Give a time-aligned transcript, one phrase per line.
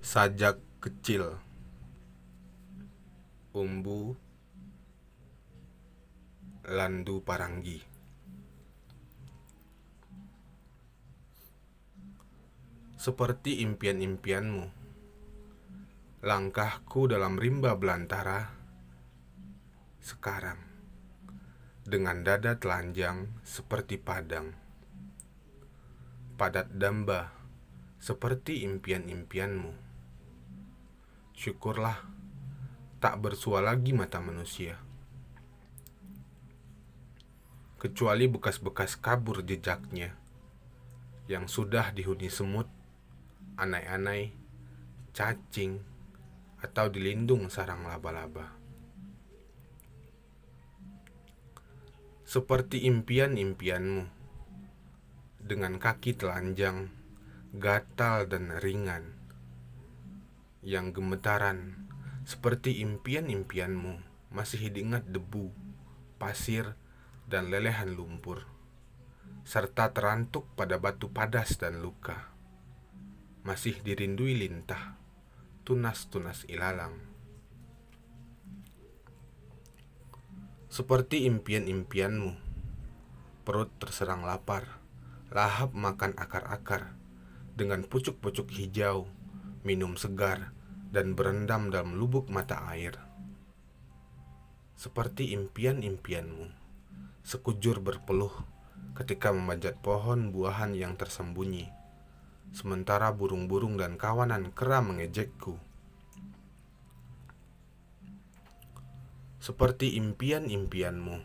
[0.00, 1.36] Sajak kecil.
[3.52, 4.16] Umbu.
[6.64, 7.84] Landu Paranggi.
[12.96, 14.72] Seperti impian-impianmu.
[16.24, 18.56] Langkahku dalam rimba belantara.
[20.00, 20.64] Sekarang
[21.84, 24.56] Dengan dada telanjang seperti padang.
[26.40, 27.36] Padat damba
[28.00, 29.89] seperti impian-impianmu
[31.40, 31.96] Syukurlah
[33.00, 34.76] tak bersua lagi mata manusia.
[37.80, 40.12] Kecuali bekas-bekas kabur jejaknya
[41.32, 42.68] yang sudah dihuni semut,
[43.56, 44.36] anai-anai,
[45.16, 45.80] cacing,
[46.60, 48.52] atau dilindung sarang laba-laba.
[52.28, 54.04] Seperti impian-impianmu,
[55.40, 56.92] dengan kaki telanjang,
[57.56, 59.19] gatal dan ringan
[60.60, 61.88] yang gemetaran
[62.28, 63.96] seperti impian-impianmu
[64.28, 65.50] masih diingat debu,
[66.20, 66.76] pasir,
[67.26, 68.44] dan lelehan lumpur,
[69.42, 72.28] serta terantuk pada batu padas dan luka.
[73.40, 75.00] Masih dirindui lintah,
[75.64, 76.94] tunas-tunas ilalang.
[80.68, 82.36] Seperti impian-impianmu,
[83.48, 84.78] perut terserang lapar,
[85.32, 86.94] lahap makan akar-akar
[87.56, 89.10] dengan pucuk-pucuk hijau
[89.60, 90.52] minum segar,
[90.90, 92.98] dan berendam dalam lubuk mata air.
[94.74, 96.50] Seperti impian-impianmu,
[97.20, 98.32] sekujur berpeluh
[98.96, 101.68] ketika memanjat pohon buahan yang tersembunyi,
[102.50, 105.60] sementara burung-burung dan kawanan kera mengejekku.
[109.40, 111.16] Seperti impian-impianmu,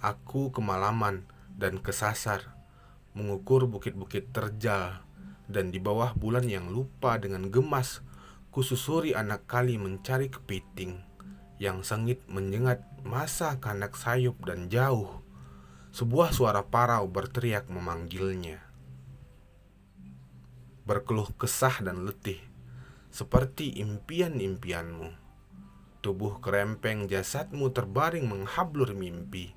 [0.00, 2.56] aku kemalaman dan kesasar
[3.12, 5.04] mengukur bukit-bukit terjal
[5.50, 8.02] dan di bawah bulan yang lupa dengan gemas
[8.52, 11.00] kususuri anak kali mencari kepiting
[11.56, 15.24] yang sengit menyengat masa kanak sayup dan jauh.
[15.92, 18.64] Sebuah suara parau berteriak memanggilnya.
[20.88, 22.40] Berkeluh kesah dan letih
[23.12, 25.20] seperti impian-impianmu.
[26.00, 29.52] Tubuh kerempeng jasadmu terbaring menghablur mimpi.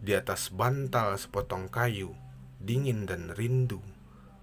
[0.00, 2.12] Di atas bantal sepotong kayu
[2.60, 3.80] dingin dan rindu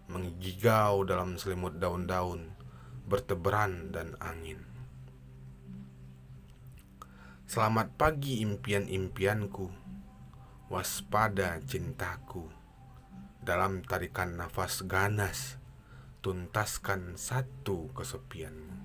[0.07, 2.55] menggigau dalam selimut daun-daun,
[3.03, 4.63] berteberan dan angin.
[7.47, 9.67] Selamat pagi impian-impianku,
[10.71, 12.47] waspada cintaku.
[13.43, 15.59] Dalam tarikan nafas ganas,
[16.19, 18.76] tuntaskan satu kesepianmu.